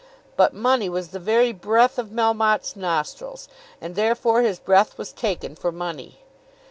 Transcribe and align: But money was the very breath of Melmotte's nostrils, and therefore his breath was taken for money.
But 0.35 0.55
money 0.55 0.89
was 0.89 1.09
the 1.09 1.19
very 1.19 1.51
breath 1.53 1.99
of 1.99 2.07
Melmotte's 2.07 2.75
nostrils, 2.75 3.47
and 3.79 3.93
therefore 3.93 4.41
his 4.41 4.57
breath 4.57 4.97
was 4.97 5.11
taken 5.13 5.53
for 5.55 5.71
money. 5.71 6.21